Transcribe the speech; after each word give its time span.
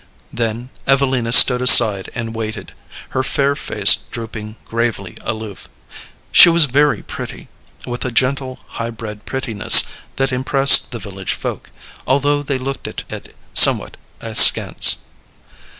Then 0.33 0.71
Evelina 0.87 1.31
stood 1.31 1.61
aside 1.61 2.09
and 2.15 2.33
waited, 2.33 2.73
her 3.09 3.21
fair 3.21 3.55
face 3.55 3.95
drooping 3.95 4.55
gravely 4.65 5.15
aloof. 5.21 5.69
She 6.31 6.49
was 6.49 6.65
very 6.65 7.03
pretty, 7.03 7.49
with 7.85 8.03
a 8.03 8.09
gentle 8.09 8.61
high 8.65 8.89
bred 8.89 9.27
prettiness 9.27 9.83
that 10.15 10.31
impressed 10.33 10.89
the 10.89 10.97
village 10.97 11.33
folk, 11.33 11.69
although 12.07 12.41
they 12.41 12.57
looked 12.57 12.87
at 12.87 13.03
it 13.11 13.35
somewhat 13.53 13.95
askance. 14.21 15.05